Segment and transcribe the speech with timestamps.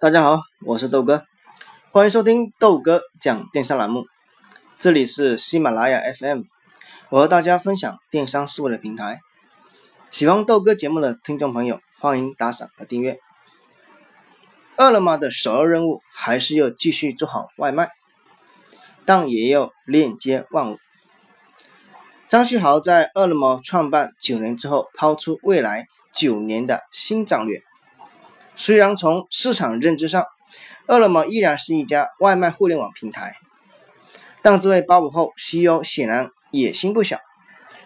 [0.00, 1.24] 大家好，我是豆哥，
[1.90, 4.06] 欢迎收听豆哥讲电商栏目。
[4.78, 6.42] 这里是喜马拉雅 FM，
[7.08, 9.18] 我和大家分享电商思维的平台。
[10.12, 13.18] 喜欢豆哥节目的听众朋友，欢迎打赏和订阅。
[14.76, 17.90] 饿了么的首要任务还是要继续做好外卖，
[19.04, 20.78] 但也要链接万物。
[22.28, 27.60] 张旭豪在饿了么创办九年之后，抛出未来九年的新战略。
[28.60, 30.26] 虽然从市场认知上，
[30.88, 33.36] 饿了么依然是一家外卖互联网平台，
[34.42, 37.20] 但这位八五后 CEO 显然野心不小。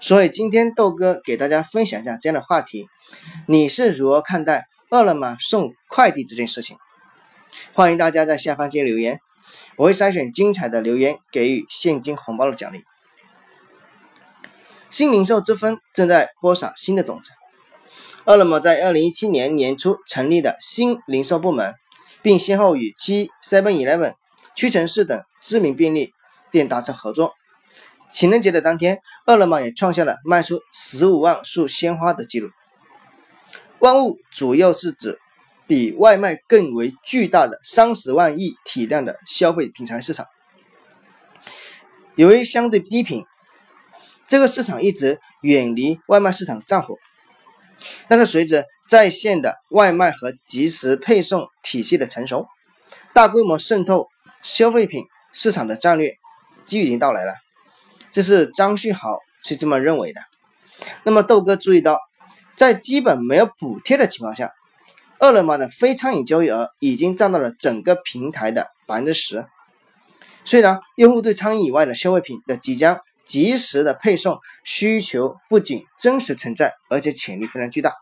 [0.00, 2.86] 所以今天豆哥给大家分享一下这样的话题：
[3.46, 6.76] 你是如何看待饿了么送快递这件事情？
[7.74, 9.18] 欢迎大家在下方进行留言，
[9.76, 12.84] 我会筛选精彩的留言，给予现金红包的奖励。
[14.88, 17.32] 新零售之风正在播撒新的种子。
[18.30, 21.74] 饿了么在二零一七年年初成立的新零售部门，
[22.22, 24.14] 并先后与七 Seven Eleven、
[24.54, 26.12] 屈臣氏等知名便利
[26.52, 27.34] 店达成合作。
[28.08, 32.50] 情人节的当天，饿了么也创下了卖出十五万束鲜花的记录。
[33.80, 35.18] 万物主要是指
[35.66, 40.24] 比外卖更为巨大的三十万亿体量的消费品牌市场，
[42.14, 43.24] 由于相对低频。
[44.28, 46.94] 这个市场一直远离外卖市场的战火，
[48.10, 52.48] 但是随着在线的外卖和即时配送体系的成熟，
[53.12, 54.08] 大规模渗透
[54.42, 56.16] 消费品市场的战略
[56.66, 57.34] 机遇已经到来了。
[58.10, 60.20] 这是张旭豪是这么认为的。
[61.04, 62.00] 那么豆哥注意到，
[62.56, 64.50] 在基本没有补贴的情况下，
[65.20, 69.46] 饿了么的非餐饮交易额已经占到了整个平台的百分之十。
[70.44, 72.98] 虽然用户对餐饮以外的消费品的即将
[73.30, 77.94] 及时的配送需求不仅真实存在，而且潜力非常巨大。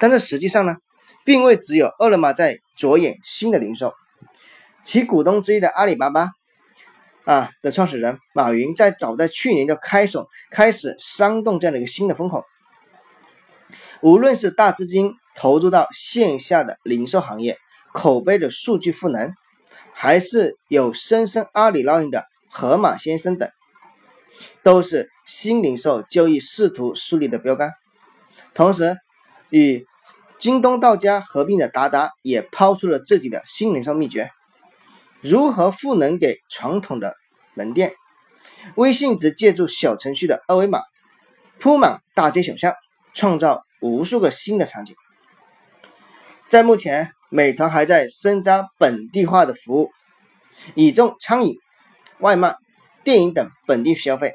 [0.00, 0.74] 但是实际上呢，
[1.24, 3.94] 并未只有饿了么在着眼新的零售。
[4.82, 6.30] 其股东之一的阿里巴巴
[7.24, 12.44] 啊的创始人马云，在早在去年就开手开始煽动这样的一个新的风口。
[14.00, 17.56] 无论是大资金投入到线下的零售行业，
[17.92, 19.32] 口碑的数据赋能，
[19.92, 23.48] 还是有深深阿里烙印的盒马先生等。
[24.62, 27.72] 都是新零售交易试图树立的标杆。
[28.54, 28.96] 同时，
[29.50, 29.86] 与
[30.38, 34.30] 京东到家合并的达达也抛出了自己的新零售秘诀：
[35.20, 37.14] 如何赋能给传统的
[37.54, 37.94] 门店。
[38.74, 40.80] 微信只借助小程序的二维码，
[41.60, 42.74] 铺满大街小巷，
[43.14, 44.96] 创造无数个新的场景。
[46.48, 49.90] 在目前，美团还在深扎本地化的服务，
[50.74, 51.54] 倚重餐饮、
[52.18, 52.56] 外卖、
[53.06, 54.34] 电影等本地消费。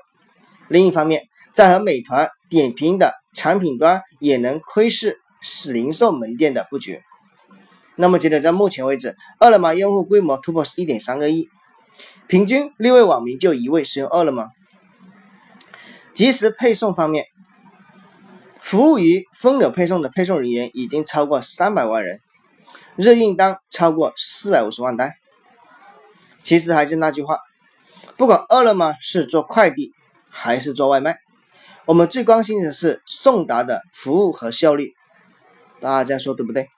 [0.69, 7.01] 另一方面，在和美团点评的产品端也能窥视是零售门店的布局。
[7.97, 11.49] 那么，截止到目前为止，饿了么用户规模突破一点三个亿，
[12.27, 14.47] 平均六位网民就一位使用饿了么。
[16.13, 17.25] 即时配送方面，
[18.61, 22.21] 服务于分流配送的配送人员已经超过三百万人，
[22.95, 25.11] 日订单超过四百五十万单。
[26.41, 27.37] 其实还是那句话，
[28.21, 29.93] 不管饿了么是做快递。
[30.33, 31.17] 还是做外卖，
[31.85, 34.93] 我们最关心的是送达的服务和效率，
[35.81, 36.69] 大家说对不对？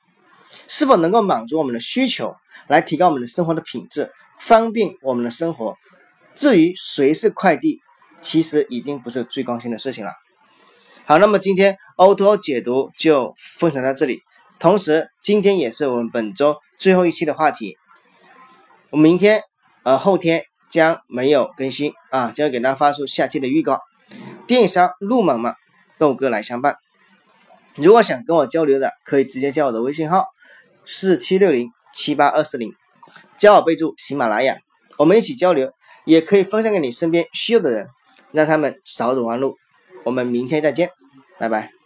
[0.68, 2.36] 是否能够满足我们的需求，
[2.68, 5.78] 来提高我们的生活的品质，方便我们的生活？
[6.34, 7.80] 至于谁是快递，
[8.20, 10.12] 其实已经不是最关心的事情了。
[11.06, 14.24] 好，那么今天 O to O 解读就分享到这里，
[14.58, 17.78] 同时今天也是我们本周最后一期的话题，
[18.90, 19.44] 我们明天
[19.84, 20.44] 呃后天。
[20.74, 23.80] 将没有更新啊，将给大家发出下期的预告。
[24.48, 25.54] 电商路茫茫，
[26.00, 26.78] 豆哥来相伴。
[27.76, 30.26] 如果想跟我交流的，可以直接加我的微信号
[30.84, 32.74] 四七六零七八二四零，
[33.38, 34.58] 加我备注喜马拉雅，
[34.98, 35.72] 我们一起交流。
[36.06, 37.88] 也可以分享给你身边需要的人，
[38.32, 39.56] 让他们少走弯路。
[40.04, 40.90] 我们明天再见，
[41.38, 41.83] 拜拜。